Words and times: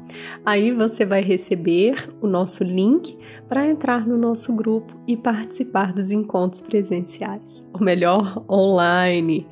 Aí 0.44 0.72
você 0.72 1.04
vai 1.04 1.20
receber 1.20 2.10
o 2.20 2.26
nosso 2.26 2.62
link 2.62 3.18
para 3.48 3.66
entrar 3.66 4.06
no 4.06 4.16
nosso 4.16 4.54
grupo 4.54 4.94
e 5.06 5.16
participar 5.16 5.92
dos 5.92 6.12
encontros 6.12 6.60
presenciais, 6.60 7.66
ou 7.72 7.82
melhor, 7.82 8.44
online. 8.48 9.46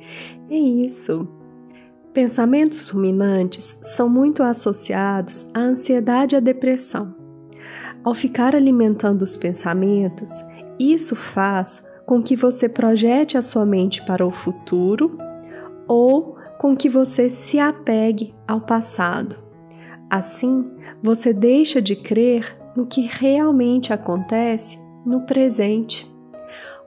É 0.49 0.55
isso. 0.55 1.40
Pensamentos 2.13 2.89
ruminantes 2.89 3.77
são 3.81 4.09
muito 4.09 4.43
associados 4.43 5.49
à 5.53 5.61
ansiedade 5.61 6.35
e 6.35 6.37
à 6.37 6.41
depressão. 6.41 7.15
Ao 8.03 8.13
ficar 8.13 8.53
alimentando 8.53 9.21
os 9.21 9.37
pensamentos, 9.37 10.29
isso 10.77 11.15
faz 11.15 11.85
com 12.05 12.21
que 12.21 12.35
você 12.35 12.67
projete 12.67 13.37
a 13.37 13.41
sua 13.41 13.65
mente 13.65 14.05
para 14.05 14.25
o 14.25 14.31
futuro 14.31 15.17
ou 15.87 16.35
com 16.59 16.75
que 16.75 16.89
você 16.89 17.29
se 17.29 17.57
apegue 17.59 18.35
ao 18.45 18.59
passado. 18.59 19.37
Assim, 20.09 20.69
você 21.01 21.31
deixa 21.31 21.81
de 21.81 21.95
crer 21.95 22.57
no 22.75 22.85
que 22.85 23.07
realmente 23.09 23.93
acontece 23.93 24.77
no 25.05 25.21
presente. 25.21 26.11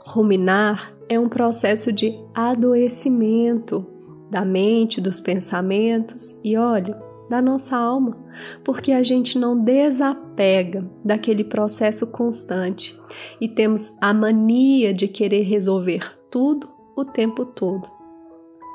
Ruminar 0.00 0.92
é 1.08 1.18
um 1.18 1.30
processo 1.30 1.90
de 1.90 2.14
adoecimento 2.34 3.93
da 4.34 4.44
mente, 4.44 5.00
dos 5.00 5.20
pensamentos 5.20 6.36
e, 6.42 6.56
olha, 6.56 7.00
da 7.30 7.40
nossa 7.40 7.76
alma, 7.76 8.18
porque 8.64 8.90
a 8.90 9.00
gente 9.00 9.38
não 9.38 9.56
desapega 9.56 10.84
daquele 11.04 11.44
processo 11.44 12.10
constante 12.10 13.00
e 13.40 13.46
temos 13.46 13.94
a 14.00 14.12
mania 14.12 14.92
de 14.92 15.06
querer 15.06 15.42
resolver 15.42 16.18
tudo 16.32 16.68
o 16.96 17.04
tempo 17.04 17.46
todo. 17.46 17.88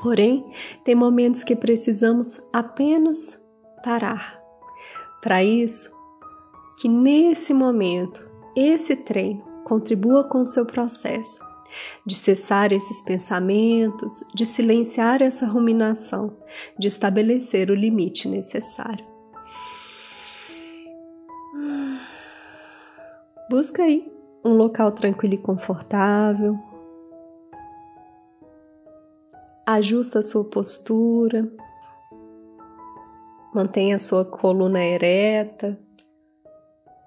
Porém, 0.02 0.46
tem 0.86 0.96
momentos 0.96 1.44
que 1.44 1.58
precisamos 1.58 2.40
apenas 2.54 3.38
parar. 3.84 4.40
Para 5.22 5.44
isso, 5.44 5.92
que 6.80 6.88
nesse 6.88 7.54
momento, 7.54 8.26
esse 8.56 8.96
treino 8.96 9.44
contribua 9.66 10.24
com 10.24 10.40
o 10.40 10.48
seu 10.48 10.66
processo 10.66 11.49
de 12.06 12.16
cessar 12.16 12.72
esses 12.72 13.02
pensamentos, 13.02 14.24
de 14.34 14.46
silenciar 14.46 15.22
essa 15.22 15.46
ruminação, 15.46 16.38
de 16.78 16.88
estabelecer 16.88 17.70
o 17.70 17.76
limite 17.76 18.28
necessário. 18.28 19.06
Busca 23.50 23.84
aí 23.84 24.12
um 24.44 24.54
local 24.54 24.92
tranquilo 24.92 25.34
e 25.34 25.38
confortável, 25.38 26.58
ajusta 29.66 30.20
a 30.20 30.24
sua 30.24 30.44
postura, 30.44 31.52
mantenha 33.54 33.96
a 33.96 34.00
sua 34.00 34.24
coluna 34.24 34.84
ereta, 34.84 35.80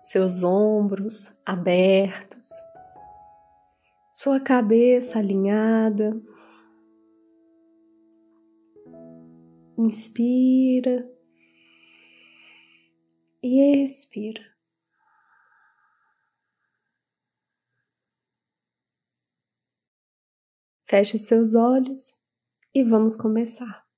seus 0.00 0.42
ombros 0.42 1.32
abertos, 1.46 2.50
sua 4.12 4.38
cabeça 4.38 5.18
alinhada. 5.18 6.20
Inspira 9.78 11.10
e 13.42 13.82
expira. 13.82 14.42
Feche 20.84 21.18
seus 21.18 21.54
olhos 21.54 22.20
e 22.74 22.84
vamos 22.84 23.16
começar. 23.16 23.91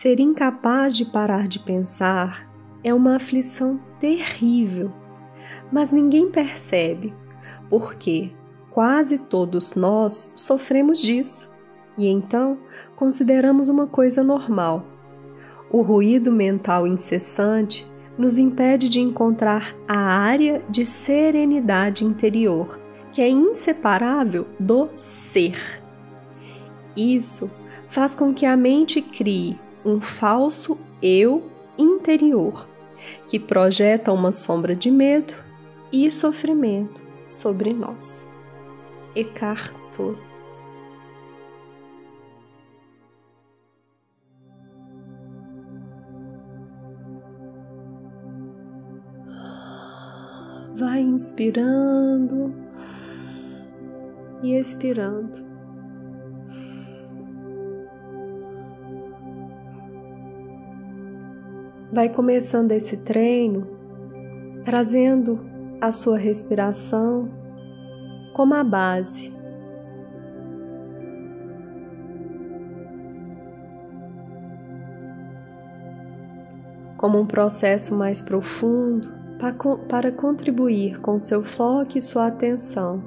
Ser 0.00 0.18
incapaz 0.18 0.96
de 0.96 1.04
parar 1.04 1.46
de 1.46 1.58
pensar 1.58 2.50
é 2.82 2.94
uma 2.94 3.16
aflição 3.16 3.78
terrível, 4.00 4.90
mas 5.70 5.92
ninguém 5.92 6.30
percebe, 6.30 7.12
porque 7.68 8.32
quase 8.70 9.18
todos 9.18 9.74
nós 9.74 10.32
sofremos 10.34 10.98
disso 11.00 11.52
e 11.98 12.08
então 12.08 12.56
consideramos 12.96 13.68
uma 13.68 13.86
coisa 13.86 14.24
normal. 14.24 14.86
O 15.70 15.82
ruído 15.82 16.32
mental 16.32 16.86
incessante 16.86 17.86
nos 18.16 18.38
impede 18.38 18.88
de 18.88 19.00
encontrar 19.00 19.76
a 19.86 19.98
área 19.98 20.64
de 20.70 20.86
serenidade 20.86 22.06
interior, 22.06 22.80
que 23.12 23.20
é 23.20 23.28
inseparável 23.28 24.46
do 24.58 24.88
ser. 24.94 25.60
Isso 26.96 27.50
faz 27.90 28.14
com 28.14 28.32
que 28.32 28.46
a 28.46 28.56
mente 28.56 29.02
crie 29.02 29.58
um 29.84 30.00
falso 30.00 30.78
eu 31.02 31.50
interior, 31.78 32.66
que 33.28 33.38
projeta 33.38 34.12
uma 34.12 34.32
sombra 34.32 34.74
de 34.74 34.90
medo 34.90 35.34
e 35.92 36.10
sofrimento 36.10 37.00
sobre 37.30 37.72
nós. 37.72 38.26
Eckhart 39.14 39.72
Tolle 39.96 40.30
vai 50.80 51.00
inspirando 51.02 52.54
e 54.42 54.54
expirando. 54.58 55.49
Vai 61.92 62.08
começando 62.08 62.70
esse 62.72 62.98
treino 62.98 63.66
trazendo 64.64 65.40
a 65.80 65.90
sua 65.90 66.16
respiração 66.16 67.28
como 68.34 68.54
a 68.54 68.62
base. 68.62 69.32
Como 76.96 77.18
um 77.18 77.26
processo 77.26 77.94
mais 77.96 78.20
profundo 78.20 79.08
para 79.88 80.12
contribuir 80.12 81.00
com 81.00 81.18
seu 81.18 81.42
foco 81.42 81.96
e 81.96 82.02
sua 82.02 82.26
atenção. 82.26 83.02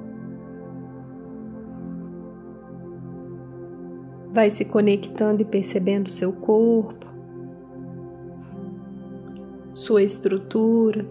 Vai 4.32 4.50
se 4.50 4.64
conectando 4.64 5.42
e 5.42 5.44
percebendo 5.44 6.10
seu 6.10 6.32
corpo, 6.32 7.06
sua 9.74 10.02
estrutura, 10.04 11.04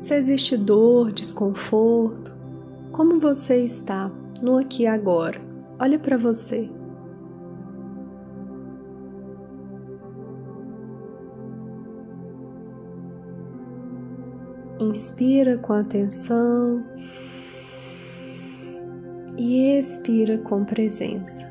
se 0.00 0.14
existe 0.14 0.56
dor, 0.56 1.12
desconforto, 1.12 2.32
como 2.90 3.20
você 3.20 3.58
está 3.64 4.10
no 4.42 4.56
aqui 4.56 4.84
e 4.84 4.86
agora. 4.86 5.40
Olha 5.78 5.98
para 5.98 6.16
você. 6.16 6.68
Inspira 14.80 15.58
com 15.58 15.74
atenção 15.74 16.82
e 19.36 19.78
expira 19.78 20.38
com 20.38 20.64
presença. 20.64 21.49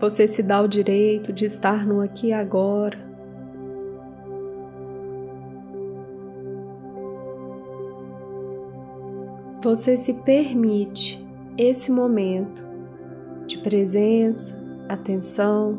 Você 0.00 0.26
se 0.26 0.42
dá 0.42 0.60
o 0.60 0.68
direito 0.68 1.32
de 1.32 1.46
estar 1.46 1.86
no 1.86 2.00
aqui 2.00 2.28
e 2.28 2.32
agora. 2.32 2.98
Você 9.62 9.96
se 9.96 10.12
permite 10.12 11.26
esse 11.56 11.90
momento 11.90 12.62
de 13.46 13.58
presença, 13.58 14.54
atenção, 14.88 15.78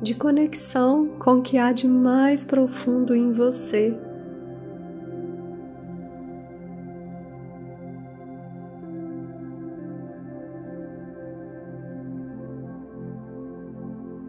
de 0.00 0.14
conexão 0.14 1.08
com 1.18 1.38
o 1.38 1.42
que 1.42 1.58
há 1.58 1.72
de 1.72 1.86
mais 1.86 2.44
profundo 2.44 3.14
em 3.14 3.32
você. 3.32 3.94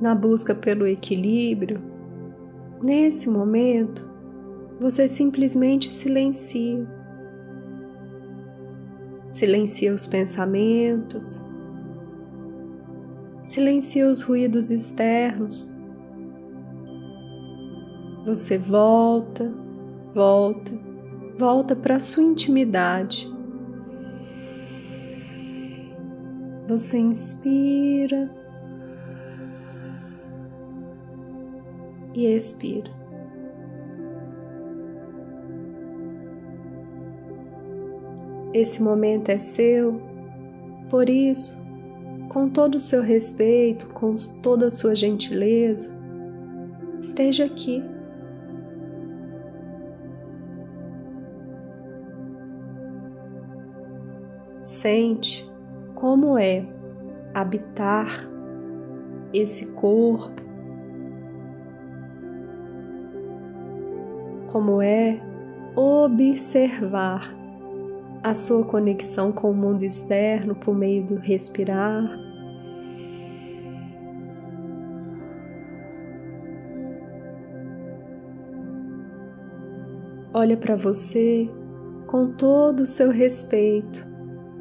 Na 0.06 0.14
busca 0.14 0.54
pelo 0.54 0.86
equilíbrio, 0.86 1.82
nesse 2.80 3.28
momento, 3.28 4.08
você 4.80 5.08
simplesmente 5.08 5.92
silencia. 5.92 6.86
Silencia 9.28 9.92
os 9.92 10.06
pensamentos, 10.06 11.44
silencia 13.46 14.08
os 14.08 14.22
ruídos 14.22 14.70
externos. 14.70 15.76
Você 18.28 18.60
volta, 18.60 19.52
volta, 20.14 20.72
volta 21.36 21.76
para 21.76 21.96
a 21.96 22.00
sua 22.00 22.22
intimidade. 22.22 23.28
Você 26.68 27.00
inspira 27.00 28.45
e 32.16 32.26
expira. 32.28 32.90
Esse 38.54 38.82
momento 38.82 39.30
é 39.30 39.38
seu, 39.38 40.02
por 40.90 41.10
isso, 41.10 41.62
com 42.30 42.50
todo 42.50 42.76
o 42.76 42.80
seu 42.80 43.02
respeito, 43.02 43.88
com 43.90 44.16
toda 44.42 44.68
a 44.68 44.72
sua 44.72 44.96
gentileza, 44.96 45.94
esteja 47.02 47.46
aqui. 47.46 47.84
Sente 54.64 55.46
como 55.94 56.38
é 56.38 56.66
habitar 57.34 58.30
esse 59.34 59.66
corpo 59.74 60.45
como 64.56 64.82
é 64.82 65.20
observar 65.76 67.36
a 68.24 68.34
sua 68.34 68.64
conexão 68.64 69.30
com 69.30 69.52
o 69.52 69.54
mundo 69.54 69.84
externo 69.84 70.56
por 70.56 70.74
meio 70.74 71.06
do 71.06 71.16
respirar. 71.16 72.10
Olha 80.34 80.56
para 80.56 80.78
você 80.78 81.50
com 82.08 82.32
todo 82.32 82.84
o 82.84 82.88
seu 82.88 83.12
respeito, 83.12 84.08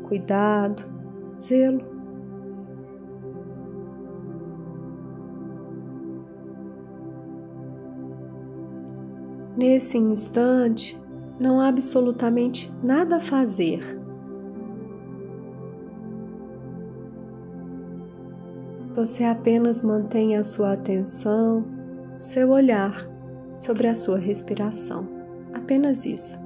cuidado, 0.08 0.82
zelo. 1.40 1.93
Nesse 9.56 9.96
instante, 9.96 11.00
não 11.38 11.60
há 11.60 11.68
absolutamente 11.68 12.72
nada 12.82 13.16
a 13.16 13.20
fazer. 13.20 14.00
Você 18.94 19.24
apenas 19.24 19.82
mantém 19.82 20.36
a 20.36 20.44
sua 20.44 20.72
atenção, 20.72 21.64
seu 22.18 22.50
olhar 22.50 23.08
sobre 23.58 23.88
a 23.88 23.94
sua 23.94 24.18
respiração. 24.18 25.06
Apenas 25.52 26.04
isso. 26.04 26.43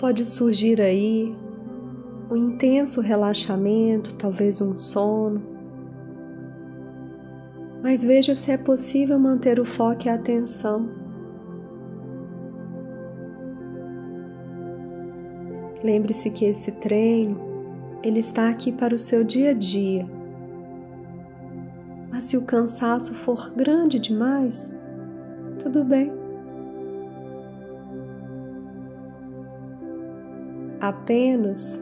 Pode 0.00 0.24
surgir 0.24 0.80
aí 0.80 1.36
um 2.30 2.36
intenso 2.36 3.02
relaxamento, 3.02 4.14
talvez 4.14 4.62
um 4.62 4.74
sono. 4.74 5.42
Mas 7.82 8.02
veja 8.02 8.34
se 8.34 8.50
é 8.50 8.56
possível 8.56 9.18
manter 9.18 9.60
o 9.60 9.64
foco 9.64 10.06
e 10.06 10.08
a 10.08 10.14
atenção. 10.14 10.88
Lembre-se 15.84 16.30
que 16.30 16.46
esse 16.46 16.72
treino, 16.72 17.38
ele 18.02 18.20
está 18.20 18.48
aqui 18.48 18.72
para 18.72 18.94
o 18.94 18.98
seu 18.98 19.22
dia 19.22 19.50
a 19.50 19.54
dia. 19.54 20.06
Mas 22.10 22.26
se 22.26 22.36
o 22.36 22.42
cansaço 22.42 23.14
for 23.14 23.52
grande 23.54 23.98
demais, 23.98 24.74
tudo 25.62 25.84
bem. 25.84 26.19
Apenas 30.90 31.80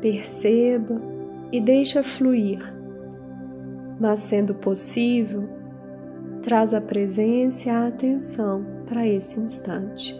perceba 0.00 1.02
e 1.50 1.60
deixa 1.60 2.04
fluir, 2.04 2.62
mas 3.98 4.20
sendo 4.20 4.54
possível, 4.54 5.48
traz 6.40 6.72
a 6.72 6.80
presença 6.80 7.68
e 7.68 7.72
a 7.72 7.88
atenção 7.88 8.64
para 8.86 9.04
esse 9.04 9.40
instante. 9.40 10.14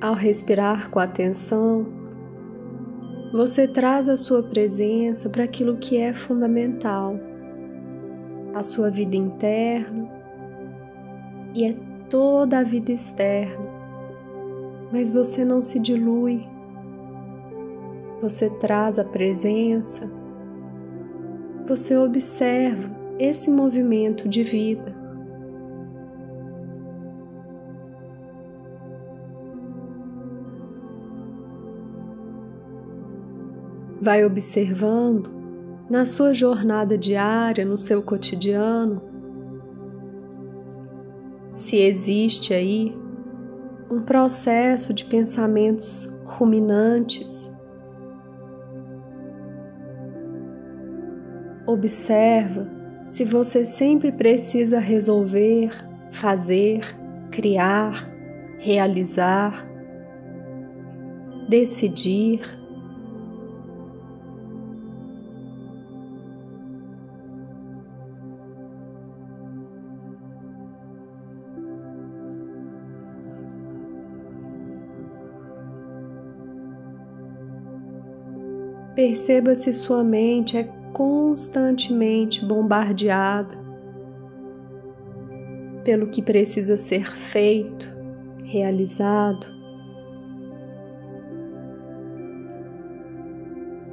Ao 0.00 0.14
respirar 0.14 0.90
com 0.90 0.98
atenção, 0.98 1.97
você 3.32 3.68
traz 3.68 4.08
a 4.08 4.16
sua 4.16 4.42
presença 4.42 5.28
para 5.28 5.44
aquilo 5.44 5.76
que 5.76 5.98
é 5.98 6.14
fundamental, 6.14 7.18
a 8.54 8.62
sua 8.62 8.88
vida 8.88 9.16
interna 9.16 10.08
e 11.54 11.66
é 11.66 11.76
toda 12.08 12.60
a 12.60 12.62
vida 12.62 12.90
externa, 12.90 13.66
mas 14.90 15.10
você 15.10 15.44
não 15.44 15.60
se 15.60 15.78
dilui. 15.78 16.46
Você 18.22 18.50
traz 18.50 18.98
a 18.98 19.04
presença, 19.04 20.10
você 21.66 21.96
observa 21.96 22.90
esse 23.18 23.50
movimento 23.50 24.28
de 24.28 24.42
vida. 24.42 24.97
Vai 34.00 34.24
observando 34.24 35.30
na 35.88 36.06
sua 36.06 36.34
jornada 36.34 36.96
diária, 36.96 37.64
no 37.64 37.78
seu 37.78 38.02
cotidiano, 38.02 39.02
se 41.50 41.76
existe 41.76 42.52
aí 42.52 42.96
um 43.90 44.02
processo 44.02 44.92
de 44.92 45.04
pensamentos 45.04 46.06
ruminantes. 46.24 47.50
Observa 51.66 52.68
se 53.08 53.24
você 53.24 53.64
sempre 53.64 54.12
precisa 54.12 54.78
resolver, 54.78 55.70
fazer, 56.12 56.80
criar, 57.30 58.10
realizar 58.58 59.68
decidir. 61.48 62.57
Perceba 78.98 79.54
se 79.54 79.72
sua 79.72 80.02
mente 80.02 80.58
é 80.58 80.64
constantemente 80.92 82.44
bombardeada 82.44 83.56
pelo 85.84 86.08
que 86.08 86.20
precisa 86.20 86.76
ser 86.76 87.08
feito, 87.12 87.86
realizado. 88.42 89.46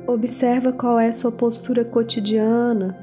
Observa 0.07 0.73
qual 0.73 0.99
é 0.99 1.11
sua 1.11 1.31
postura 1.31 1.85
cotidiana, 1.85 2.97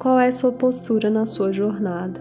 qual 0.00 0.18
é 0.18 0.32
sua 0.32 0.50
postura 0.50 1.10
na 1.10 1.26
sua 1.26 1.52
jornada. 1.52 2.20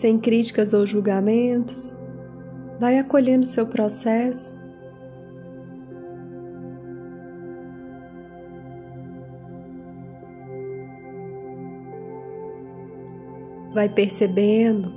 Sem 0.00 0.18
críticas 0.18 0.72
ou 0.72 0.86
julgamentos, 0.86 1.94
vai 2.80 2.98
acolhendo 2.98 3.46
seu 3.46 3.66
processo. 3.66 4.58
Vai 13.74 13.90
percebendo 13.90 14.90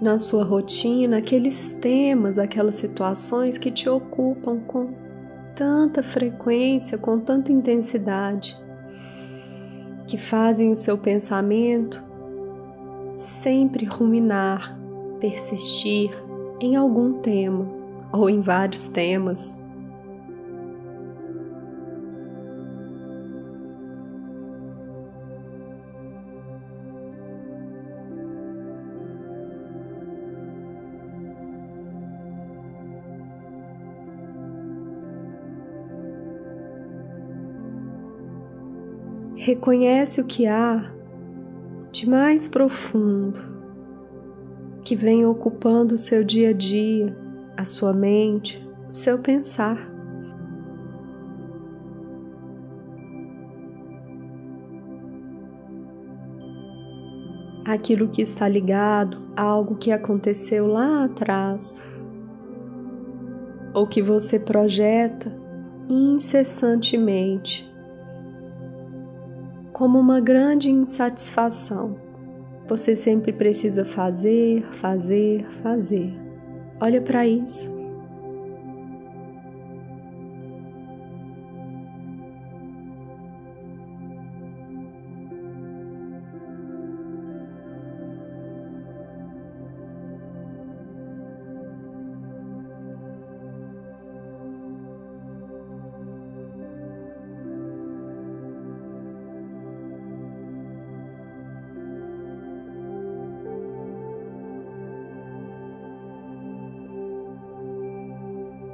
na 0.00 0.18
sua 0.18 0.42
rotina 0.42 1.18
aqueles 1.18 1.72
temas, 1.72 2.38
aquelas 2.38 2.76
situações 2.76 3.58
que 3.58 3.70
te 3.70 3.90
ocupam 3.90 4.58
com 4.60 4.94
tanta 5.54 6.02
frequência, 6.02 6.96
com 6.96 7.20
tanta 7.20 7.52
intensidade, 7.52 8.56
que 10.06 10.16
fazem 10.16 10.72
o 10.72 10.76
seu 10.76 10.96
pensamento 10.96 12.09
sempre 13.20 13.84
ruminar, 13.84 14.78
persistir 15.20 16.10
em 16.58 16.74
algum 16.74 17.20
tema 17.20 17.66
ou 18.12 18.30
em 18.30 18.40
vários 18.40 18.86
temas. 18.86 19.58
Reconhece 39.36 40.20
o 40.20 40.24
que 40.24 40.46
há 40.46 40.99
de 41.92 42.08
mais 42.08 42.46
profundo 42.46 43.38
que 44.84 44.96
vem 44.96 45.26
ocupando 45.26 45.94
o 45.94 45.98
seu 45.98 46.24
dia 46.24 46.50
a 46.50 46.52
dia, 46.52 47.16
a 47.56 47.64
sua 47.64 47.92
mente, 47.92 48.66
o 48.88 48.94
seu 48.94 49.18
pensar. 49.18 49.78
Aquilo 57.64 58.08
que 58.08 58.22
está 58.22 58.48
ligado 58.48 59.18
a 59.36 59.42
algo 59.42 59.76
que 59.76 59.92
aconteceu 59.92 60.66
lá 60.66 61.04
atrás, 61.04 61.80
ou 63.72 63.86
que 63.86 64.02
você 64.02 64.40
projeta 64.40 65.32
incessantemente 65.88 67.69
como 69.80 69.98
uma 69.98 70.20
grande 70.20 70.70
insatisfação. 70.70 71.96
Você 72.68 72.94
sempre 72.94 73.32
precisa 73.32 73.82
fazer, 73.82 74.62
fazer, 74.72 75.46
fazer. 75.62 76.12
Olha 76.78 77.00
para 77.00 77.26
isso. 77.26 77.79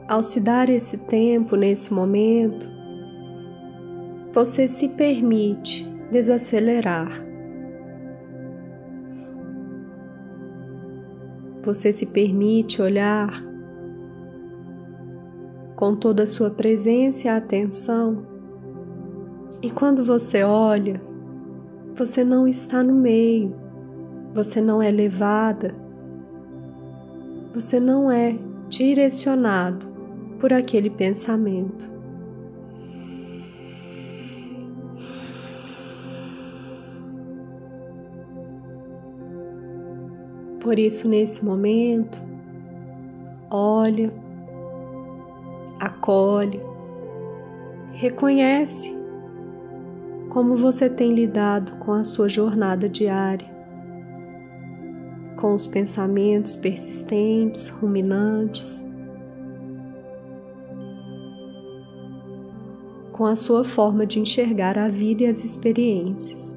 Ao 0.09 0.23
se 0.23 0.39
dar 0.39 0.69
esse 0.69 0.97
tempo 0.97 1.57
nesse 1.57 1.93
momento, 1.93 2.69
você 4.33 4.69
se 4.69 4.89
permite 4.89 5.85
desacelerar. 6.13 7.11
Você 11.65 11.93
se 11.93 12.07
permite 12.07 12.81
olhar 12.81 13.45
com 15.75 15.97
toda 15.97 16.23
a 16.23 16.27
sua 16.27 16.51
presença 16.51 17.27
e 17.27 17.29
atenção. 17.29 18.25
E 19.61 19.73
quando 19.73 20.05
você 20.05 20.45
olha, 20.45 21.01
você 21.97 22.23
não 22.23 22.47
está 22.47 22.81
no 22.81 22.95
meio, 22.95 23.53
você 24.33 24.61
não 24.61 24.81
é 24.81 24.89
levada, 24.89 25.75
você 27.53 27.81
não 27.81 28.09
é 28.09 28.39
direcionado 28.69 29.96
por 30.39 30.53
aquele 30.53 30.91
pensamento. 30.91 31.97
Por 40.61 40.79
isso, 40.79 41.09
nesse 41.09 41.45
momento, 41.45 42.21
olha, 43.51 44.13
acolhe, 45.79 46.61
reconhece 47.93 48.97
como 50.29 50.57
você 50.57 50.91
tem 50.91 51.15
lidado 51.15 51.73
com 51.79 51.93
a 51.93 52.05
sua 52.05 52.29
jornada 52.29 52.89
diária, 52.89 53.49
com 55.37 55.55
os 55.55 55.67
pensamentos 55.67 56.57
persistentes, 56.57 57.69
ruminantes, 57.69 58.86
com 63.17 63.25
a 63.25 63.35
sua 63.35 63.65
forma 63.65 64.07
de 64.07 64.21
enxergar 64.21 64.77
a 64.77 64.89
vida 64.89 65.23
e 65.23 65.27
as 65.27 65.43
experiências. 65.43 66.55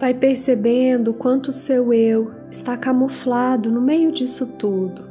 Vai 0.00 0.14
percebendo 0.14 1.12
quanto 1.12 1.48
o 1.48 1.52
seu 1.52 1.92
eu 1.92 2.32
está 2.50 2.76
camuflado 2.76 3.70
no 3.70 3.80
meio 3.80 4.10
disso 4.10 4.46
tudo. 4.46 5.07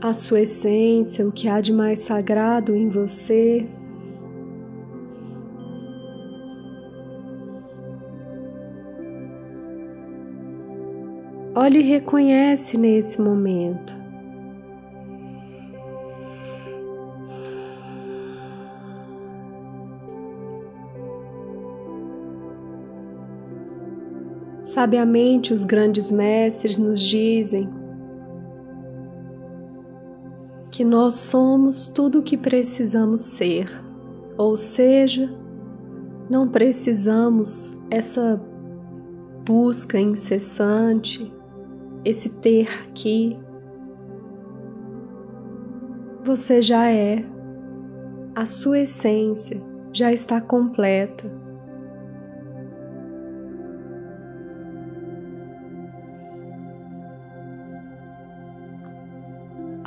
A 0.00 0.12
sua 0.12 0.42
essência, 0.42 1.26
o 1.26 1.32
que 1.32 1.48
há 1.48 1.60
de 1.60 1.72
mais 1.72 2.00
sagrado 2.00 2.74
em 2.74 2.88
você. 2.88 3.66
Olhe 11.54 11.80
e 11.80 11.82
reconhece 11.82 12.76
nesse 12.76 13.20
momento. 13.20 13.94
Sabiamente, 24.62 25.54
os 25.54 25.64
grandes 25.64 26.10
mestres 26.10 26.76
nos 26.76 27.00
dizem 27.00 27.66
que 30.76 30.84
nós 30.84 31.14
somos 31.14 31.88
tudo 31.88 32.18
o 32.18 32.22
que 32.22 32.36
precisamos 32.36 33.22
ser, 33.22 33.66
ou 34.36 34.58
seja, 34.58 35.34
não 36.28 36.50
precisamos 36.50 37.74
essa 37.90 38.38
busca 39.46 39.98
incessante, 39.98 41.32
esse 42.04 42.28
ter 42.28 42.92
que. 42.92 43.38
Você 46.22 46.60
já 46.60 46.90
é, 46.90 47.24
a 48.34 48.44
sua 48.44 48.80
essência 48.80 49.62
já 49.94 50.12
está 50.12 50.42
completa. 50.42 51.24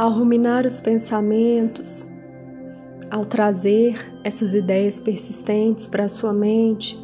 Ao 0.10 0.16
ruminar 0.16 0.66
os 0.66 0.82
pensamentos, 0.82 2.12
ao 3.12 3.28
trazer 3.28 3.96
essas 4.24 4.56
ideias 4.56 5.00
persistentes 5.00 5.86
para 5.86 6.06
a 6.06 6.10
sua 6.10 6.34
mente, 6.34 6.98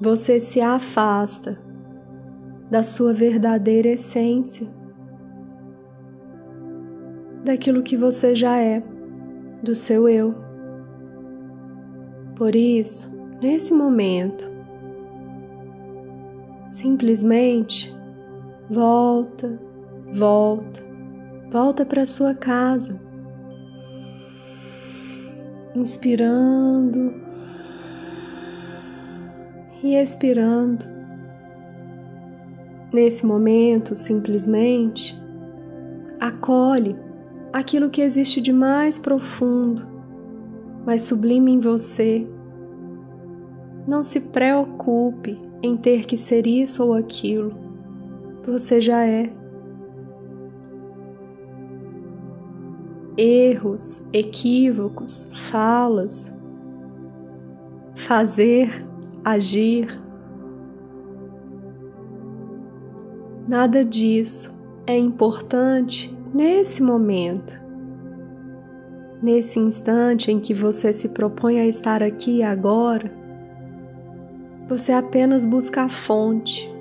você 0.00 0.40
se 0.40 0.58
afasta 0.58 1.60
da 2.70 2.82
sua 2.82 3.12
verdadeira 3.12 3.88
essência, 3.88 4.66
daquilo 7.44 7.82
que 7.82 7.98
você 7.98 8.34
já 8.34 8.58
é, 8.58 8.82
do 9.62 9.74
seu 9.74 10.08
eu. 10.08 10.34
Por 12.34 12.56
isso, 12.56 13.14
nesse 13.42 13.74
momento, 13.74 14.50
simplesmente 16.66 17.94
volta, 18.70 19.60
volta 20.14 20.85
Volta 21.58 21.86
para 21.86 22.04
sua 22.04 22.34
casa, 22.34 23.00
inspirando 25.74 27.14
e 29.82 29.94
expirando. 29.94 30.84
Nesse 32.92 33.24
momento, 33.24 33.96
simplesmente 33.96 35.18
acolhe 36.20 36.94
aquilo 37.54 37.88
que 37.88 38.02
existe 38.02 38.38
de 38.38 38.52
mais 38.52 38.98
profundo, 38.98 39.82
mais 40.84 41.04
sublime 41.04 41.52
em 41.52 41.60
você. 41.60 42.26
Não 43.88 44.04
se 44.04 44.20
preocupe 44.20 45.40
em 45.62 45.74
ter 45.74 46.04
que 46.04 46.18
ser 46.18 46.46
isso 46.46 46.84
ou 46.84 46.92
aquilo. 46.92 47.56
Você 48.44 48.78
já 48.78 49.06
é. 49.06 49.45
Erros, 53.16 54.06
equívocos, 54.12 55.28
falas, 55.50 56.32
fazer, 57.94 58.84
agir. 59.24 60.00
Nada 63.48 63.84
disso 63.84 64.54
é 64.86 64.96
importante 64.96 66.16
nesse 66.34 66.82
momento. 66.82 67.54
Nesse 69.22 69.58
instante 69.58 70.30
em 70.30 70.38
que 70.38 70.52
você 70.52 70.92
se 70.92 71.08
propõe 71.08 71.58
a 71.58 71.66
estar 71.66 72.02
aqui 72.02 72.42
agora, 72.42 73.10
você 74.68 74.92
apenas 74.92 75.44
busca 75.44 75.84
a 75.84 75.88
fonte 75.88 76.75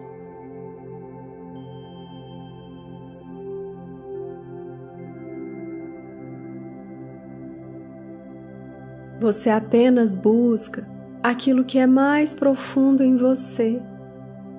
Você 9.19 9.49
apenas 9.49 10.15
busca 10.15 10.87
aquilo 11.23 11.63
que 11.63 11.79
é 11.79 11.87
mais 11.87 12.33
profundo 12.33 13.03
em 13.03 13.15
você, 13.15 13.81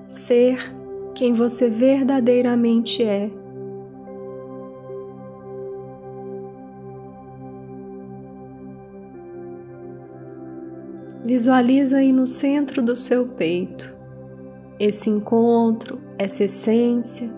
ser 0.09 0.73
quem 1.13 1.33
você 1.33 1.69
verdadeiramente 1.69 3.03
é. 3.03 3.29
Visualiza 11.23 11.97
aí 11.97 12.11
no 12.11 12.25
centro 12.25 12.81
do 12.81 12.95
seu 12.95 13.27
peito 13.27 13.95
esse 14.79 15.09
encontro, 15.09 15.99
essa 16.17 16.43
essência 16.43 17.29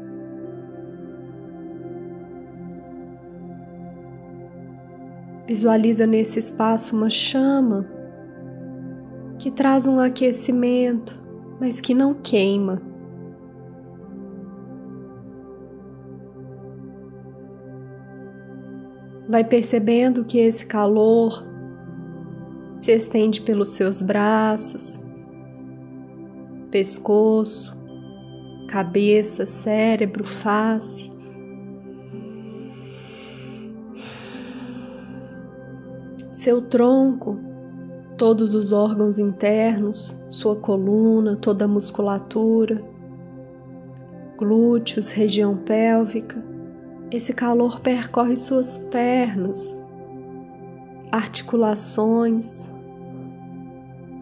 Visualiza 5.50 6.06
nesse 6.06 6.38
espaço 6.38 6.96
uma 6.96 7.10
chama 7.10 7.84
que 9.40 9.50
traz 9.50 9.88
um 9.88 10.00
aquecimento, 10.00 11.20
mas 11.60 11.82
que 11.82 11.96
não 11.96 12.14
queima. 12.14 12.80
Vai 19.28 19.44
percebendo 19.44 20.24
que 20.24 20.38
esse 20.38 20.68
calor 20.68 21.44
se 22.78 22.92
estende 22.92 23.42
pelos 23.42 23.70
seus 23.70 24.04
braços, 24.04 25.04
pescoço, 26.70 27.76
cabeça, 28.68 29.48
cérebro, 29.48 30.24
face. 30.26 31.09
Seu 36.40 36.62
tronco, 36.62 37.38
todos 38.18 38.54
os 38.56 38.72
órgãos 38.72 39.20
internos, 39.20 40.18
sua 40.30 40.56
coluna, 40.56 41.36
toda 41.36 41.66
a 41.66 41.68
musculatura, 41.68 42.82
glúteos, 44.38 45.12
região 45.12 45.58
pélvica. 45.58 46.42
Esse 47.12 47.34
calor 47.34 47.82
percorre 47.82 48.38
suas 48.38 48.78
pernas, 48.78 49.78
articulações, 51.12 52.72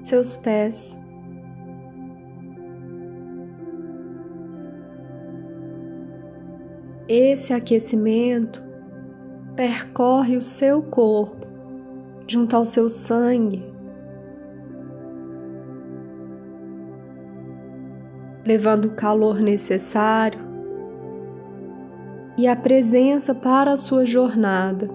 seus 0.01 0.35
pés. 0.35 0.99
Esse 7.07 7.53
aquecimento 7.53 8.59
percorre 9.55 10.35
o 10.35 10.41
seu 10.41 10.81
corpo 10.81 11.36
junto 12.27 12.55
ao 12.55 12.65
seu 12.65 12.89
sangue, 12.89 13.63
levando 18.45 18.85
o 18.85 18.95
calor 18.95 19.39
necessário 19.39 20.39
e 22.37 22.47
a 22.47 22.55
presença 22.55 23.33
para 23.33 23.71
a 23.71 23.77
sua 23.77 24.05
jornada. 24.05 24.89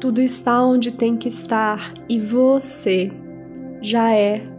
Tudo 0.00 0.22
está 0.22 0.62
onde 0.62 0.92
tem 0.92 1.16
que 1.16 1.28
estar 1.28 1.92
e 2.08 2.20
você 2.20 3.10
já 3.82 4.12
é 4.14 4.57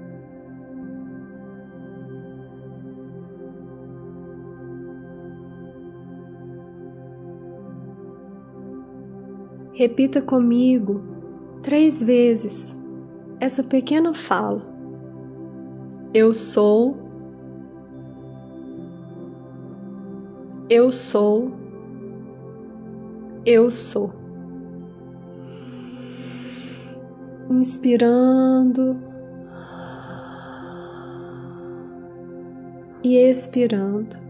Repita 9.79 10.21
comigo 10.21 11.01
três 11.63 12.03
vezes 12.03 12.75
essa 13.39 13.63
pequena 13.63 14.13
fala. 14.13 14.61
Eu 16.13 16.33
sou. 16.33 16.97
Eu 20.69 20.91
sou. 20.91 21.53
Eu 23.45 23.71
sou. 23.71 24.11
Inspirando 27.49 28.97
e 33.01 33.15
expirando. 33.15 34.28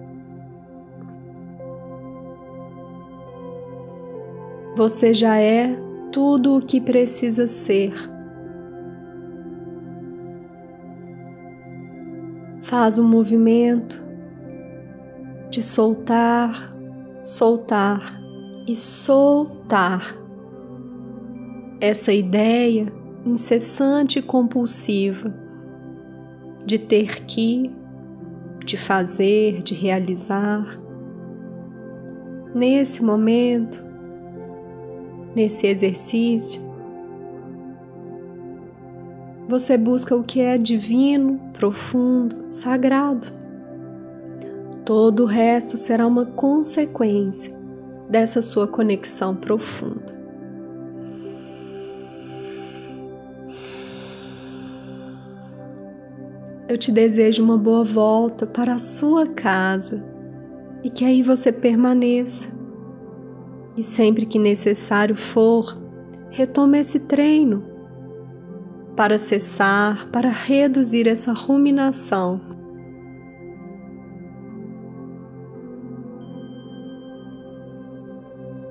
Você 4.80 5.13
já 5.13 5.38
é 5.38 5.78
tudo 6.10 6.56
o 6.56 6.62
que 6.62 6.80
precisa 6.80 7.48
ser. 7.48 7.92
Faz 12.63 12.98
um 12.98 13.06
movimento 13.06 14.02
de 15.50 15.62
soltar, 15.62 16.74
soltar 17.22 18.22
e 18.65 18.74
soltar 18.74 20.15
essa 21.82 22.13
ideia 22.13 22.88
incessante 23.26 24.20
e 24.20 24.22
compulsiva 24.22 25.36
de 26.65 26.80
ter 26.80 27.26
que, 27.26 27.70
de 28.65 28.78
fazer, 28.78 29.62
de 29.62 29.76
realizar. 29.76 30.80
Nesse 32.56 33.04
momento, 33.04 33.88
nesse 35.36 35.68
exercício, 35.68 36.62
você 39.48 39.78
busca 39.78 40.15
o 40.15 40.24
que 40.24 40.42
é 40.42 40.58
divino, 40.60 41.39
profundo, 41.54 42.46
sagrado. 42.52 43.28
Todo 44.86 45.24
o 45.24 45.26
resto 45.26 45.78
será 45.78 46.06
uma 46.06 46.26
consequência 46.26 47.58
dessa 48.08 48.42
sua 48.42 48.68
conexão 48.68 49.36
profunda. 49.36 50.20
Eu 56.68 56.78
te 56.78 56.92
desejo 56.92 57.44
uma 57.44 57.58
boa 57.58 57.84
volta 57.84 58.46
para 58.46 58.76
a 58.76 58.80
sua 58.80 59.26
casa 59.26 60.04
e 60.84 60.92
que 60.92 61.04
aí 61.04 61.24
você 61.24 61.52
permaneça. 61.52 62.59
E 63.80 63.84
sempre 63.84 64.26
que 64.26 64.38
necessário 64.38 65.15
for, 65.15 65.82
retome 66.30 66.80
esse 66.80 67.00
treino 67.00 67.63
para 68.94 69.18
cessar, 69.18 70.10
para 70.12 70.28
reduzir 70.28 71.08
essa 71.08 71.32
ruminação. 71.32 72.42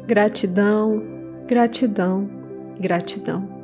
Gratidão, 0.07 1.03
gratidão, 1.47 2.29
gratidão. 2.79 3.58